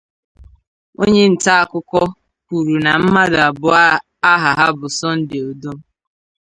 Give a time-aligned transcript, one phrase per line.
[1.01, 2.01] Onye ntaakụkọ
[2.45, 3.73] kwuru na mmadụ abụọ
[4.31, 5.77] aha ha bụ Sunday Odom